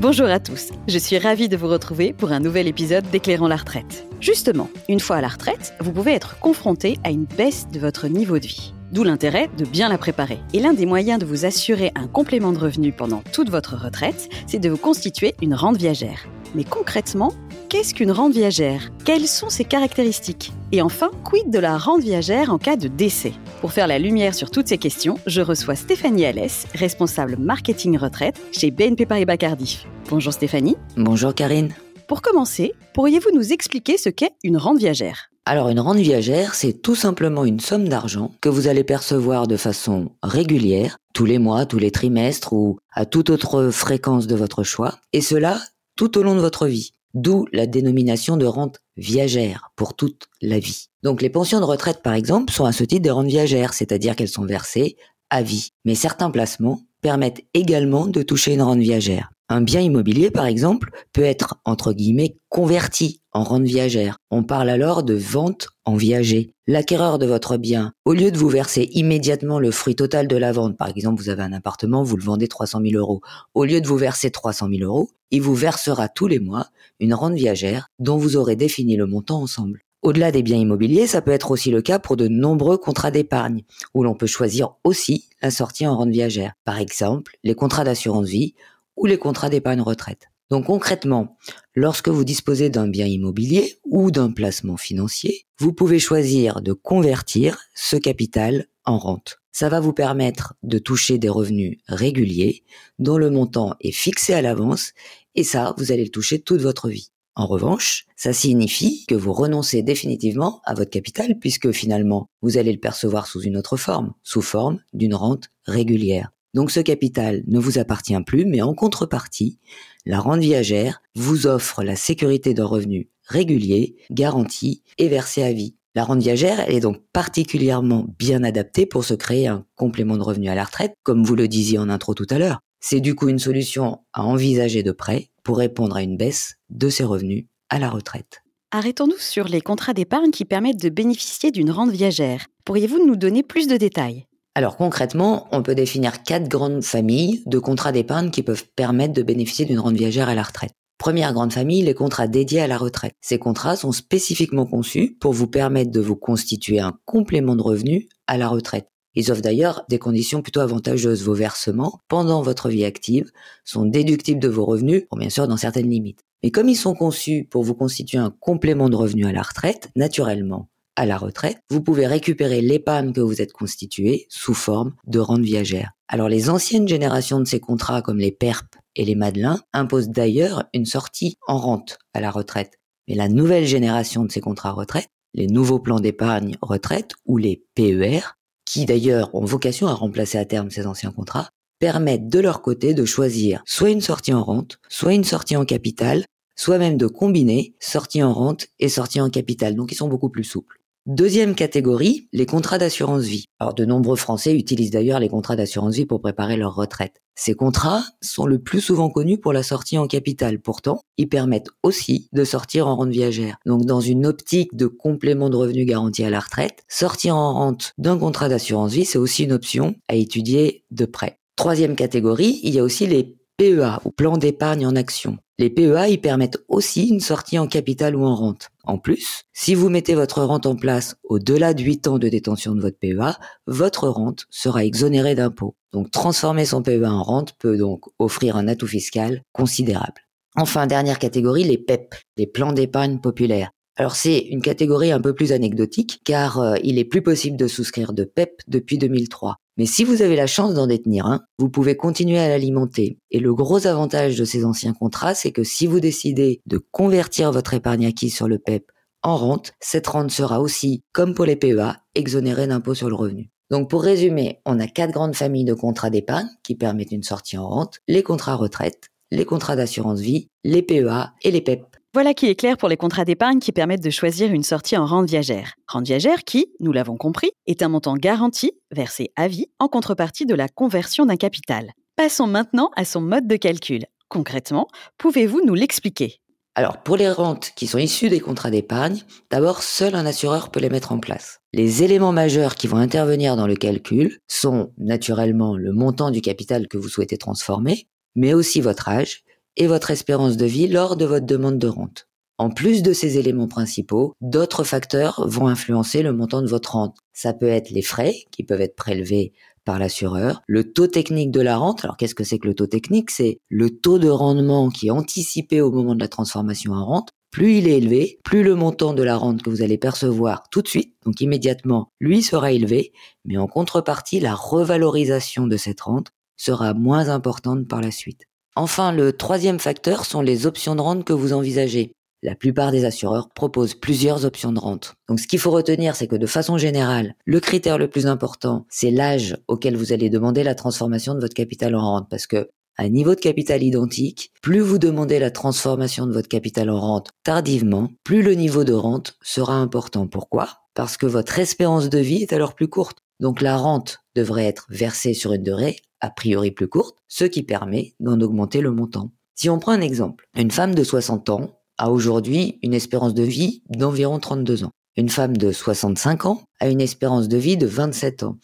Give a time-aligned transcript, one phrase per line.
[0.00, 3.56] Bonjour à tous, je suis ravie de vous retrouver pour un nouvel épisode d'Éclairant la
[3.56, 4.06] retraite.
[4.20, 8.06] Justement, une fois à la retraite, vous pouvez être confronté à une baisse de votre
[8.06, 8.72] niveau de vie.
[8.92, 10.38] D'où l'intérêt de bien la préparer.
[10.54, 14.28] Et l'un des moyens de vous assurer un complément de revenu pendant toute votre retraite,
[14.46, 16.26] c'est de vous constituer une rente viagère.
[16.54, 17.34] Mais concrètement,
[17.68, 18.90] qu'est-ce qu'une rente viagère?
[19.04, 20.52] Quelles sont ses caractéristiques?
[20.72, 23.34] Et enfin, quid de la rente viagère en cas de décès?
[23.60, 28.40] Pour faire la lumière sur toutes ces questions, je reçois Stéphanie Alès, responsable marketing retraite
[28.52, 29.84] chez BNP Paribas Cardiff.
[30.08, 30.76] Bonjour Stéphanie.
[30.96, 31.74] Bonjour Karine.
[32.06, 35.28] Pour commencer, pourriez-vous nous expliquer ce qu'est une rente viagère?
[35.48, 39.56] Alors une rente viagère, c'est tout simplement une somme d'argent que vous allez percevoir de
[39.56, 44.62] façon régulière, tous les mois, tous les trimestres ou à toute autre fréquence de votre
[44.62, 45.58] choix, et cela
[45.96, 46.92] tout au long de votre vie.
[47.14, 50.88] D'où la dénomination de rente viagère pour toute la vie.
[51.02, 54.16] Donc les pensions de retraite par exemple sont à ce titre des rentes viagères, c'est-à-dire
[54.16, 54.98] qu'elles sont versées
[55.30, 55.70] à vie.
[55.86, 59.30] Mais certains placements permettent également de toucher une rente viagère.
[59.50, 64.18] Un bien immobilier, par exemple, peut être, entre guillemets, converti en rente viagère.
[64.30, 66.52] On parle alors de vente en viager.
[66.66, 70.52] L'acquéreur de votre bien, au lieu de vous verser immédiatement le fruit total de la
[70.52, 73.22] vente, par exemple, vous avez un appartement, vous le vendez 300 000 euros,
[73.54, 76.66] au lieu de vous verser 300 000 euros, il vous versera tous les mois
[77.00, 79.80] une rente viagère dont vous aurez défini le montant ensemble.
[80.02, 83.62] Au-delà des biens immobiliers, ça peut être aussi le cas pour de nombreux contrats d'épargne,
[83.94, 86.52] où l'on peut choisir aussi la sortie en rente viagère.
[86.64, 88.54] Par exemple, les contrats d'assurance vie
[88.96, 90.28] ou les contrats d'épargne retraite.
[90.50, 91.36] Donc concrètement,
[91.74, 97.58] lorsque vous disposez d'un bien immobilier ou d'un placement financier, vous pouvez choisir de convertir
[97.74, 99.40] ce capital en rente.
[99.52, 102.64] Ça va vous permettre de toucher des revenus réguliers
[102.98, 104.92] dont le montant est fixé à l'avance
[105.34, 107.10] et ça, vous allez le toucher toute votre vie.
[107.38, 112.72] En revanche, ça signifie que vous renoncez définitivement à votre capital puisque finalement, vous allez
[112.72, 116.32] le percevoir sous une autre forme, sous forme d'une rente régulière.
[116.52, 119.60] Donc ce capital ne vous appartient plus, mais en contrepartie,
[120.04, 125.76] la rente viagère vous offre la sécurité d'un revenu régulier, garanti et versé à vie.
[125.94, 130.48] La rente viagère est donc particulièrement bien adaptée pour se créer un complément de revenu
[130.48, 132.58] à la retraite, comme vous le disiez en intro tout à l'heure.
[132.80, 136.88] C'est du coup une solution à envisager de près pour répondre à une baisse de
[136.88, 138.42] ses revenus à la retraite.
[138.70, 142.46] Arrêtons-nous sur les contrats d'épargne qui permettent de bénéficier d'une rente viagère.
[142.64, 144.26] Pourriez-vous nous donner plus de détails?
[144.54, 149.22] Alors concrètement, on peut définir quatre grandes familles de contrats d'épargne qui peuvent permettre de
[149.22, 150.72] bénéficier d'une rente viagère à la retraite.
[150.98, 153.14] Première grande famille, les contrats dédiés à la retraite.
[153.20, 158.08] Ces contrats sont spécifiquement conçus pour vous permettre de vous constituer un complément de revenu
[158.26, 158.88] à la retraite.
[159.18, 161.24] Ils offrent d'ailleurs des conditions plutôt avantageuses.
[161.24, 163.32] Vos versements, pendant votre vie active,
[163.64, 166.20] sont déductibles de vos revenus, bien sûr dans certaines limites.
[166.44, 169.90] Mais comme ils sont conçus pour vous constituer un complément de revenu à la retraite,
[169.96, 175.18] naturellement, à la retraite, vous pouvez récupérer l'épargne que vous êtes constitué sous forme de
[175.18, 175.90] rente viagère.
[176.06, 180.62] Alors les anciennes générations de ces contrats comme les PERP et les Madelins imposent d'ailleurs
[180.74, 182.78] une sortie en rente à la retraite.
[183.08, 187.64] Mais la nouvelle génération de ces contrats retraite, les nouveaux plans d'épargne retraite ou les
[187.74, 188.20] PER,
[188.68, 191.48] qui d'ailleurs ont vocation à remplacer à terme ces anciens contrats,
[191.78, 195.64] permettent de leur côté de choisir soit une sortie en rente, soit une sortie en
[195.64, 196.24] capital,
[196.54, 199.74] soit même de combiner sortie en rente et sortie en capital.
[199.74, 200.82] Donc ils sont beaucoup plus souples.
[201.08, 203.46] Deuxième catégorie, les contrats d'assurance vie.
[203.58, 207.22] Alors de nombreux Français utilisent d'ailleurs les contrats d'assurance vie pour préparer leur retraite.
[207.34, 210.60] Ces contrats sont le plus souvent connus pour la sortie en capital.
[210.60, 213.56] Pourtant, ils permettent aussi de sortir en rente viagère.
[213.64, 217.94] Donc dans une optique de complément de revenus garanti à la retraite, sortir en rente
[217.96, 221.38] d'un contrat d'assurance vie, c'est aussi une option à étudier de près.
[221.56, 225.38] Troisième catégorie, il y a aussi les PEA ou plans d'épargne en action.
[225.60, 228.70] Les PEA y permettent aussi une sortie en capital ou en rente.
[228.84, 232.76] En plus, si vous mettez votre rente en place au-delà de 8 ans de détention
[232.76, 233.36] de votre PEA,
[233.66, 235.74] votre rente sera exonérée d'impôts.
[235.92, 240.28] Donc transformer son PEA en rente peut donc offrir un atout fiscal considérable.
[240.54, 243.72] Enfin, dernière catégorie, les PEP, les plans d'épargne populaires.
[243.98, 247.66] Alors c'est une catégorie un peu plus anecdotique car euh, il est plus possible de
[247.66, 249.56] souscrire de PEP depuis 2003.
[249.76, 253.18] Mais si vous avez la chance d'en détenir un, vous pouvez continuer à l'alimenter.
[253.32, 257.50] Et le gros avantage de ces anciens contrats, c'est que si vous décidez de convertir
[257.50, 258.90] votre épargne acquise sur le PEP
[259.24, 263.50] en rente, cette rente sera aussi, comme pour les PEA, exonérée d'impôt sur le revenu.
[263.68, 267.58] Donc pour résumer, on a quatre grandes familles de contrats d'épargne qui permettent une sortie
[267.58, 271.97] en rente, les contrats retraite, les contrats d'assurance vie, les PEA et les PEP.
[272.18, 275.06] Voilà qui est clair pour les contrats d'épargne qui permettent de choisir une sortie en
[275.06, 275.74] rente viagère.
[275.86, 280.44] Rente viagère qui, nous l'avons compris, est un montant garanti, versé à vie, en contrepartie
[280.44, 281.92] de la conversion d'un capital.
[282.16, 284.04] Passons maintenant à son mode de calcul.
[284.28, 286.40] Concrètement, pouvez-vous nous l'expliquer?
[286.74, 289.22] Alors, pour les rentes qui sont issues des contrats d'épargne,
[289.52, 291.60] d'abord, seul un assureur peut les mettre en place.
[291.72, 296.88] Les éléments majeurs qui vont intervenir dans le calcul sont naturellement le montant du capital
[296.88, 299.44] que vous souhaitez transformer, mais aussi votre âge
[299.78, 302.28] et votre espérance de vie lors de votre demande de rente.
[302.58, 307.16] En plus de ces éléments principaux, d'autres facteurs vont influencer le montant de votre rente.
[307.32, 309.52] Ça peut être les frais qui peuvent être prélevés
[309.84, 312.04] par l'assureur, le taux technique de la rente.
[312.04, 313.30] Alors qu'est-ce que c'est que le taux technique?
[313.30, 317.30] C'est le taux de rendement qui est anticipé au moment de la transformation en rente.
[317.52, 320.82] Plus il est élevé, plus le montant de la rente que vous allez percevoir tout
[320.82, 323.12] de suite, donc immédiatement, lui sera élevé,
[323.46, 328.47] mais en contrepartie, la revalorisation de cette rente sera moins importante par la suite.
[328.78, 332.12] Enfin, le troisième facteur sont les options de rente que vous envisagez.
[332.44, 335.14] La plupart des assureurs proposent plusieurs options de rente.
[335.28, 338.86] Donc ce qu'il faut retenir, c'est que de façon générale, le critère le plus important,
[338.88, 342.28] c'est l'âge auquel vous allez demander la transformation de votre capital en rente.
[342.30, 346.88] Parce que un niveau de capital identique, plus vous demandez la transformation de votre capital
[346.88, 350.28] en rente tardivement, plus le niveau de rente sera important.
[350.28, 350.68] Pourquoi?
[350.94, 353.18] Parce que votre espérance de vie est alors plus courte.
[353.40, 357.62] Donc la rente devrait être versée sur une durée a priori plus courte, ce qui
[357.62, 359.32] permet d'en augmenter le montant.
[359.54, 363.42] Si on prend un exemple, une femme de 60 ans a aujourd'hui une espérance de
[363.42, 364.92] vie d'environ 32 ans.
[365.16, 368.58] Une femme de 65 ans a une espérance de vie de 27 ans.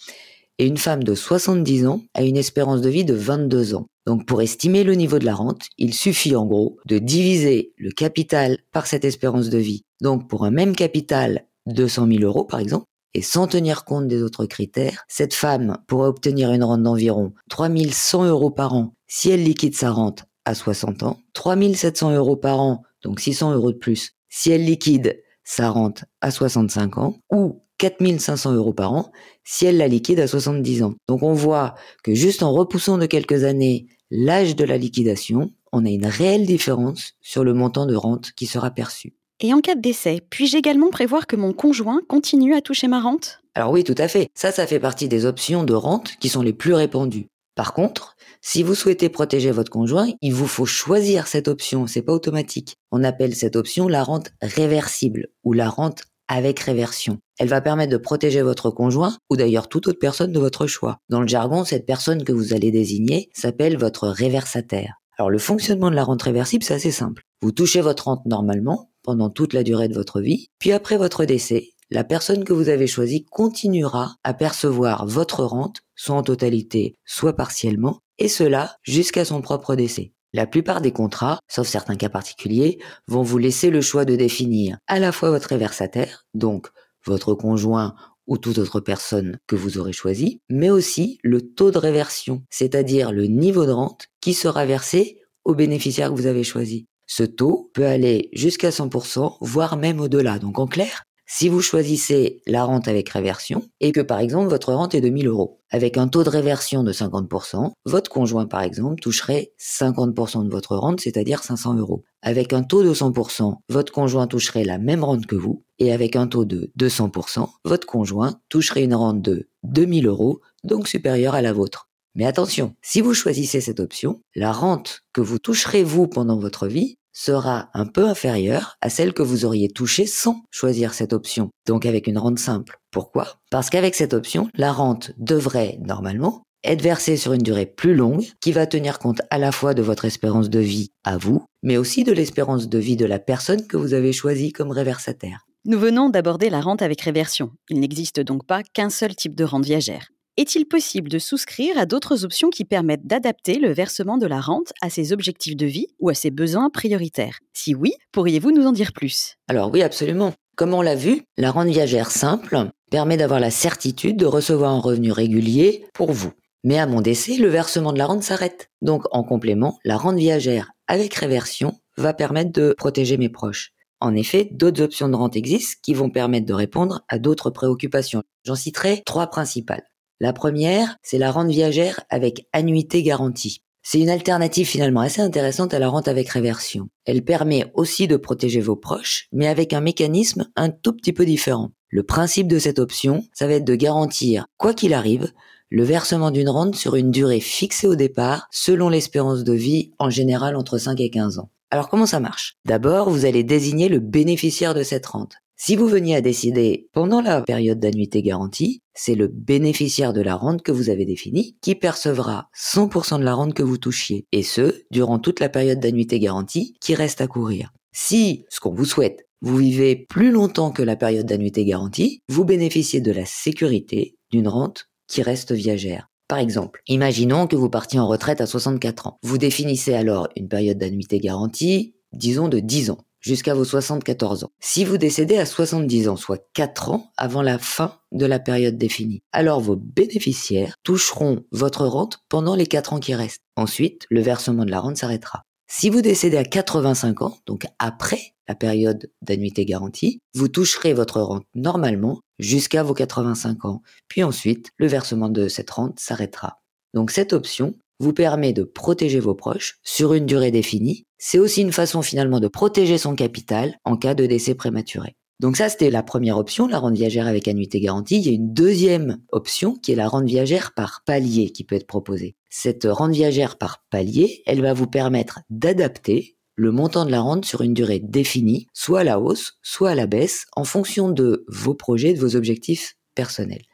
[0.59, 3.87] Et une femme de 70 ans a une espérance de vie de 22 ans.
[4.07, 7.91] Donc pour estimer le niveau de la rente, il suffit en gros de diviser le
[7.91, 9.83] capital par cette espérance de vie.
[10.01, 14.23] Donc pour un même capital, 200 000 euros par exemple, et sans tenir compte des
[14.23, 19.45] autres critères, cette femme pourrait obtenir une rente d'environ 3100 euros par an si elle
[19.45, 24.13] liquide sa rente à 60 ans, 3700 euros par an donc 600 euros de plus,
[24.29, 29.13] si elle liquide sa rente à 65 ans, ou 4500 euros par an
[29.45, 30.95] si elle la liquide à 70 ans.
[31.07, 35.85] Donc on voit que juste en repoussant de quelques années l'âge de la liquidation, on
[35.85, 39.15] a une réelle différence sur le montant de rente qui sera perçu.
[39.47, 42.99] Et en cas de décès, puis-je également prévoir que mon conjoint continue à toucher ma
[42.99, 43.41] rente?
[43.55, 44.31] Alors oui, tout à fait.
[44.35, 47.27] Ça, ça fait partie des options de rente qui sont les plus répandues.
[47.55, 52.01] Par contre, si vous souhaitez protéger votre conjoint, il vous faut choisir cette option, c'est
[52.01, 52.77] pas automatique.
[52.91, 57.19] On appelle cette option la rente réversible ou la rente avec réversion.
[57.39, 60.97] Elle va permettre de protéger votre conjoint ou d'ailleurs toute autre personne de votre choix.
[61.11, 64.95] Dans le jargon, cette personne que vous allez désigner s'appelle votre réversataire.
[65.19, 67.25] Alors le fonctionnement de la rente réversible, c'est assez simple.
[67.43, 71.25] Vous touchez votre rente normalement pendant toute la durée de votre vie, puis après votre
[71.25, 76.97] décès, la personne que vous avez choisie continuera à percevoir votre rente, soit en totalité,
[77.05, 80.13] soit partiellement, et cela jusqu'à son propre décès.
[80.33, 84.79] La plupart des contrats, sauf certains cas particuliers, vont vous laisser le choix de définir
[84.89, 86.69] à la fois votre réversataire, donc
[87.07, 87.95] votre conjoint
[88.27, 93.13] ou toute autre personne que vous aurez choisi, mais aussi le taux de réversion, c'est-à-dire
[93.13, 96.89] le niveau de rente qui sera versé au bénéficiaire que vous avez choisi.
[97.07, 100.39] Ce taux peut aller jusqu'à 100%, voire même au-delà.
[100.39, 104.75] Donc en clair, si vous choisissez la rente avec réversion et que par exemple votre
[104.75, 108.61] rente est de 1000 euros, avec un taux de réversion de 50%, votre conjoint par
[108.61, 112.05] exemple toucherait 50% de votre rente, c'est-à-dire 500 euros.
[112.21, 116.15] Avec un taux de 100%, votre conjoint toucherait la même rente que vous et avec
[116.15, 121.43] un taux de 200%, votre conjoint toucherait une rente de 2000 euros, donc supérieure à
[121.43, 121.89] la vôtre.
[122.15, 126.69] Mais attention, si vous choisissez cette option, la rente que vous toucherez vous pendant votre
[126.69, 131.51] vie sera un peu inférieure à celle que vous auriez touchée sans choisir cette option,
[131.67, 132.79] donc avec une rente simple.
[132.91, 133.37] Pourquoi?
[133.51, 138.27] Parce qu'avec cette option, la rente devrait normalement être versée sur une durée plus longue
[138.41, 141.77] qui va tenir compte à la fois de votre espérance de vie à vous, mais
[141.77, 145.47] aussi de l'espérance de vie de la personne que vous avez choisie comme réversataire.
[145.67, 147.51] Nous venons d'aborder la rente avec réversion.
[147.71, 150.09] Il n'existe donc pas qu'un seul type de rente viagère.
[150.37, 154.73] Est-il possible de souscrire à d'autres options qui permettent d'adapter le versement de la rente
[154.83, 157.39] à ses objectifs de vie ou à ses besoins prioritaires?
[157.53, 159.37] Si oui, pourriez-vous nous en dire plus?
[159.47, 160.33] Alors oui, absolument.
[160.57, 164.81] Comme on l'a vu, la rente viagère simple permet d'avoir la certitude de recevoir un
[164.81, 166.33] revenu régulier pour vous.
[166.65, 168.71] Mais à mon décès, le versement de la rente s'arrête.
[168.83, 173.71] Donc en complément, la rente viagère avec réversion va permettre de protéger mes proches.
[174.01, 178.25] En effet, d'autres options de rente existent qui vont permettre de répondre à d'autres préoccupations.
[178.45, 179.85] J'en citerai trois principales.
[180.21, 183.63] La première, c'est la rente viagère avec annuité garantie.
[183.83, 186.89] C'est une alternative finalement assez intéressante à la rente avec réversion.
[187.05, 191.27] Elle permet aussi de protéger vos proches, mais avec un mécanisme un tout petit peu
[191.27, 191.73] différent.
[191.89, 195.33] Le principe de cette option, ça va être de garantir, quoi qu'il arrive,
[195.69, 200.09] le versement d'une rente sur une durée fixée au départ, selon l'espérance de vie, en
[200.09, 201.51] général entre 5 et 15 ans.
[201.71, 202.57] Alors comment ça marche?
[202.65, 205.35] D'abord, vous allez désigner le bénéficiaire de cette rente.
[205.57, 210.35] Si vous veniez à décider pendant la période d'annuité garantie, c'est le bénéficiaire de la
[210.35, 214.43] rente que vous avez définie qui percevra 100% de la rente que vous touchiez, et
[214.43, 217.73] ce, durant toute la période d'annuité garantie qui reste à courir.
[217.93, 222.45] Si, ce qu'on vous souhaite, vous vivez plus longtemps que la période d'annuité garantie, vous
[222.45, 226.09] bénéficiez de la sécurité d'une rente qui reste viagère.
[226.27, 229.19] Par exemple, imaginons que vous partiez en retraite à 64 ans.
[229.23, 234.51] Vous définissez alors une période d'annuité garantie, disons de 10 ans jusqu'à vos 74 ans.
[234.61, 238.77] Si vous décédez à 70 ans, soit 4 ans avant la fin de la période
[238.77, 243.43] définie, alors vos bénéficiaires toucheront votre rente pendant les 4 ans qui restent.
[243.57, 245.43] Ensuite, le versement de la rente s'arrêtera.
[245.67, 251.21] Si vous décédez à 85 ans, donc après la période d'annuité garantie, vous toucherez votre
[251.23, 253.83] rente normalement jusqu'à vos 85 ans.
[254.09, 256.61] Puis ensuite, le versement de cette rente s'arrêtera.
[256.93, 261.07] Donc cette option vous permet de protéger vos proches sur une durée définie.
[261.17, 265.17] C'est aussi une façon finalement de protéger son capital en cas de décès prématuré.
[265.41, 268.19] Donc ça, c'était la première option, la rente viagère avec annuité garantie.
[268.19, 271.77] Il y a une deuxième option qui est la rente viagère par palier qui peut
[271.77, 272.37] être proposée.
[272.51, 277.47] Cette rente viagère par palier, elle va vous permettre d'adapter le montant de la rente
[277.47, 281.45] sur une durée définie, soit à la hausse, soit à la baisse, en fonction de
[281.49, 283.65] vos projets, de vos objectifs personnels.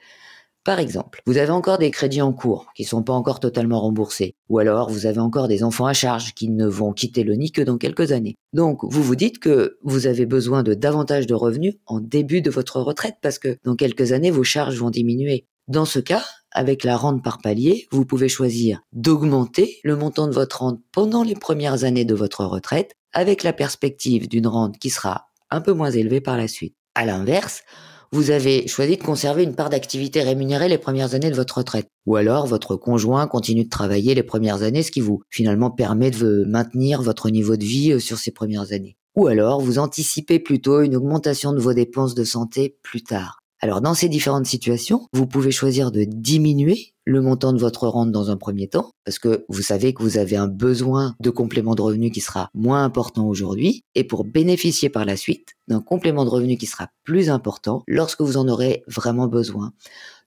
[0.70, 3.80] Par exemple, vous avez encore des crédits en cours qui ne sont pas encore totalement
[3.80, 7.34] remboursés, ou alors vous avez encore des enfants à charge qui ne vont quitter le
[7.34, 8.36] nid que dans quelques années.
[8.52, 12.52] Donc vous vous dites que vous avez besoin de davantage de revenus en début de
[12.52, 15.44] votre retraite parce que dans quelques années vos charges vont diminuer.
[15.66, 20.32] Dans ce cas, avec la rente par palier, vous pouvez choisir d'augmenter le montant de
[20.32, 24.90] votre rente pendant les premières années de votre retraite avec la perspective d'une rente qui
[24.90, 26.76] sera un peu moins élevée par la suite.
[26.94, 27.64] À l'inverse,
[28.12, 31.86] vous avez choisi de conserver une part d'activité rémunérée les premières années de votre retraite.
[32.06, 36.10] Ou alors votre conjoint continue de travailler les premières années, ce qui vous finalement permet
[36.10, 38.96] de maintenir votre niveau de vie euh, sur ces premières années.
[39.16, 43.40] Ou alors vous anticipez plutôt une augmentation de vos dépenses de santé plus tard.
[43.60, 48.12] Alors dans ces différentes situations, vous pouvez choisir de diminuer le montant de votre rente
[48.12, 51.74] dans un premier temps, parce que vous savez que vous avez un besoin de complément
[51.74, 56.24] de revenu qui sera moins important aujourd'hui, et pour bénéficier par la suite d'un complément
[56.24, 59.72] de revenu qui sera plus important lorsque vous en aurez vraiment besoin.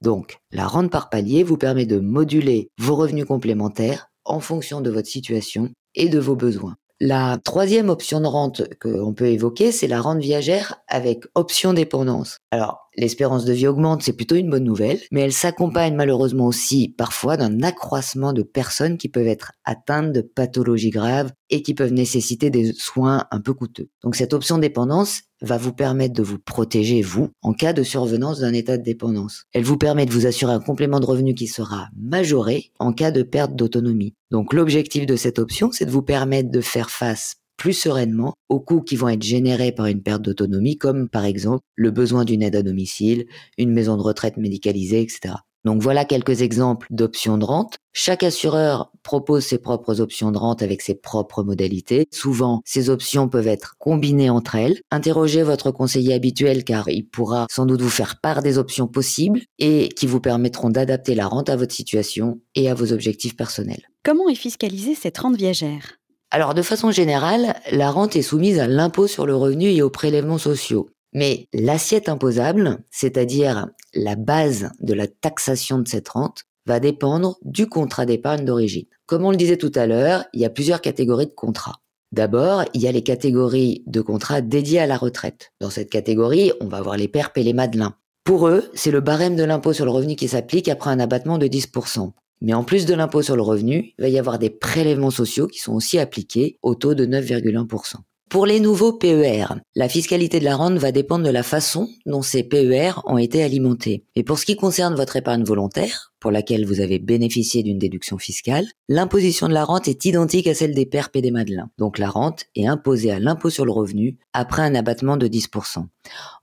[0.01, 4.89] Donc, la rente par palier vous permet de moduler vos revenus complémentaires en fonction de
[4.89, 6.75] votre situation et de vos besoins.
[6.99, 12.39] La troisième option de rente qu'on peut évoquer, c'est la rente viagère avec option dépendance.
[12.51, 16.89] Alors, l'espérance de vie augmente, c'est plutôt une bonne nouvelle, mais elle s'accompagne malheureusement aussi
[16.89, 21.91] parfois d'un accroissement de personnes qui peuvent être atteintes de pathologies graves et qui peuvent
[21.91, 23.89] nécessiter des soins un peu coûteux.
[24.03, 28.39] Donc cette option dépendance va vous permettre de vous protéger, vous, en cas de survenance
[28.39, 29.43] d'un état de dépendance.
[29.53, 33.11] Elle vous permet de vous assurer un complément de revenu qui sera majoré en cas
[33.11, 34.15] de perte d'autonomie.
[34.31, 38.59] Donc l'objectif de cette option, c'est de vous permettre de faire face plus sereinement aux
[38.59, 42.41] coûts qui vont être générés par une perte d'autonomie, comme par exemple le besoin d'une
[42.41, 43.25] aide à domicile,
[43.57, 45.35] une maison de retraite médicalisée, etc.
[45.65, 47.77] Donc voilà quelques exemples d'options de rente.
[47.95, 52.07] Chaque assureur propose ses propres options de rente avec ses propres modalités.
[52.11, 54.81] Souvent, ces options peuvent être combinées entre elles.
[54.89, 59.41] Interrogez votre conseiller habituel car il pourra sans doute vous faire part des options possibles
[59.59, 63.87] et qui vous permettront d'adapter la rente à votre situation et à vos objectifs personnels.
[64.03, 65.99] Comment est fiscalisée cette rente viagère?
[66.31, 69.91] Alors de façon générale, la rente est soumise à l'impôt sur le revenu et aux
[69.91, 70.89] prélèvements sociaux.
[71.13, 77.67] Mais l'assiette imposable, c'est-à-dire la base de la taxation de cette rente, va dépendre du
[77.67, 78.85] contrat d'épargne d'origine.
[79.05, 81.81] Comme on le disait tout à l'heure, il y a plusieurs catégories de contrats.
[82.11, 85.51] D'abord, il y a les catégories de contrats dédiés à la retraite.
[85.59, 87.95] Dans cette catégorie, on va avoir les perpes et les madelins.
[88.23, 91.37] Pour eux, c'est le barème de l'impôt sur le revenu qui s'applique après un abattement
[91.37, 92.11] de 10%.
[92.41, 95.47] Mais en plus de l'impôt sur le revenu, il va y avoir des prélèvements sociaux
[95.47, 97.95] qui sont aussi appliqués au taux de 9,1%.
[98.33, 102.23] Pour les nouveaux PER, la fiscalité de la rente va dépendre de la façon dont
[102.23, 104.05] ces PER ont été alimentés.
[104.15, 108.17] Et pour ce qui concerne votre épargne volontaire, pour laquelle vous avez bénéficié d'une déduction
[108.17, 111.69] fiscale, l'imposition de la rente est identique à celle des PERP et des Madelins.
[111.77, 115.85] Donc la rente est imposée à l'impôt sur le revenu après un abattement de 10%.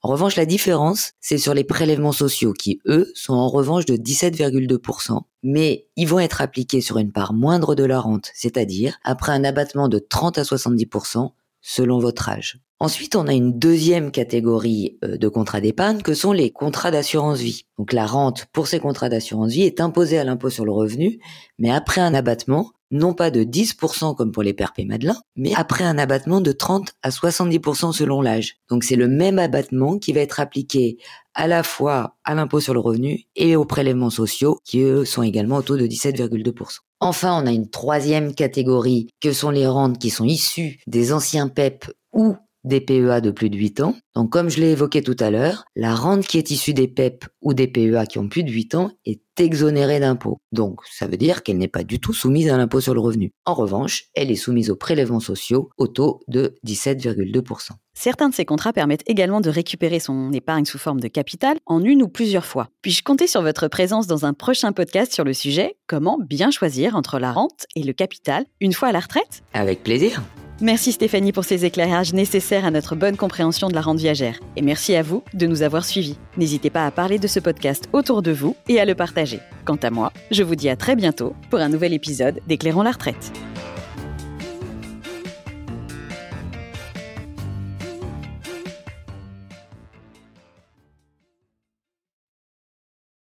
[0.03, 3.97] En revanche, la différence, c'est sur les prélèvements sociaux qui, eux, sont en revanche de
[3.97, 9.33] 17,2%, mais ils vont être appliqués sur une part moindre de la rente, c'est-à-dire après
[9.33, 12.61] un abattement de 30 à 70%, selon votre âge.
[12.83, 17.39] Ensuite, on a une deuxième catégorie euh, de contrats d'épargne que sont les contrats d'assurance
[17.39, 17.67] vie.
[17.79, 21.21] Donc la rente pour ces contrats d'assurance vie est imposée à l'impôt sur le revenu,
[21.59, 25.85] mais après un abattement, non pas de 10% comme pour les perpés Madelin, mais après
[25.85, 28.57] un abattement de 30 à 70% selon l'âge.
[28.69, 30.99] Donc c'est le même abattement qui va être appliqué
[31.35, 35.23] à la fois à l'impôt sur le revenu et aux prélèvements sociaux qui eux sont
[35.23, 36.79] également au taux de 17,2%.
[37.01, 41.49] Enfin, on a une troisième catégorie que sont les rentes qui sont issues des anciens
[41.49, 43.97] PEP ou des PEA de plus de 8 ans.
[44.15, 47.25] Donc comme je l'ai évoqué tout à l'heure, la rente qui est issue des PEP
[47.41, 50.39] ou des PEA qui ont plus de 8 ans est exonérée d'impôt.
[50.53, 53.33] Donc ça veut dire qu'elle n'est pas du tout soumise à l'impôt sur le revenu.
[53.47, 57.71] En revanche, elle est soumise aux prélèvements sociaux au taux de 17,2%.
[57.95, 61.83] Certains de ces contrats permettent également de récupérer son épargne sous forme de capital en
[61.83, 62.69] une ou plusieurs fois.
[62.83, 65.77] Puis-je compter sur votre présence dans un prochain podcast sur le sujet?
[65.87, 69.43] Comment bien choisir entre la rente et le capital une fois à la retraite?
[69.53, 70.23] Avec plaisir.
[70.63, 74.39] Merci Stéphanie pour ces éclairages nécessaires à notre bonne compréhension de la rente viagère.
[74.57, 76.19] Et merci à vous de nous avoir suivis.
[76.37, 79.41] N'hésitez pas à parler de ce podcast autour de vous et à le partager.
[79.65, 82.91] Quant à moi, je vous dis à très bientôt pour un nouvel épisode d'Éclairons la
[82.91, 83.33] retraite.